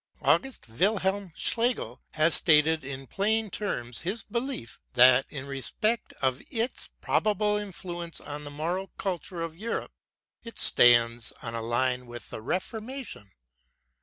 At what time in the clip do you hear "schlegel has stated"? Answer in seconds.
1.35-2.83